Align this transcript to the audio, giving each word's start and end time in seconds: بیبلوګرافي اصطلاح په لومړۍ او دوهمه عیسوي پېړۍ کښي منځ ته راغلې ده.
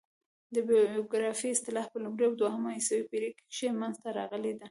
بیبلوګرافي 0.53 1.47
اصطلاح 1.51 1.85
په 1.91 1.97
لومړۍ 2.03 2.23
او 2.27 2.33
دوهمه 2.41 2.69
عیسوي 2.77 3.03
پېړۍ 3.09 3.29
کښي 3.37 3.67
منځ 3.81 3.95
ته 4.03 4.09
راغلې 4.19 4.51
ده. 4.57 4.59